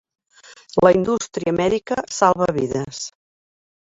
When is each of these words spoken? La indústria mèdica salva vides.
La 0.87 0.93
indústria 0.95 1.53
mèdica 1.59 1.97
salva 2.21 2.47
vides. 2.57 3.03